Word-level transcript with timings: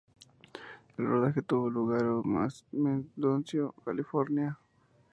El 0.97 1.05
rodaje 1.05 1.43
tuvo 1.43 1.69
lugar 1.69 2.01
en 2.01 2.33
Mendocino, 3.13 3.75
California. 3.85 4.57